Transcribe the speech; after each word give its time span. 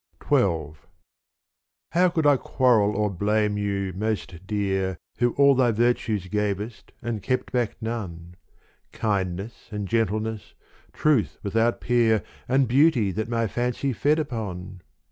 XII 0.27 0.71
How 1.91 2.09
could 2.09 2.25
I 2.25 2.35
quarrel 2.35 2.95
or 2.95 3.11
blame 3.11 3.55
you 3.59 3.93
most 3.95 4.47
dear 4.47 4.97
Who 5.19 5.33
all 5.35 5.53
thy 5.53 5.69
virtues 5.69 6.25
gavest 6.27 6.91
and 7.03 7.21
kept 7.21 7.51
back 7.51 7.79
none: 7.79 8.33
Kindness 8.93 9.67
and 9.69 9.87
gentleness, 9.87 10.55
truth 10.91 11.37
without 11.43 11.81
peer 11.81 12.23
And 12.47 12.67
beauty 12.67 13.11
that 13.11 13.29
my 13.29 13.45
fancy 13.45 13.93
fed 13.93 14.17
upon 14.17 14.81